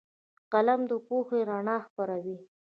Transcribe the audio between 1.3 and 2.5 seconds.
رڼا خپروي